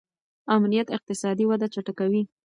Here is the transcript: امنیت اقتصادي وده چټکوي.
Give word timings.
امنیت 0.55 0.87
اقتصادي 0.97 1.45
وده 1.47 1.67
چټکوي. 1.73 2.21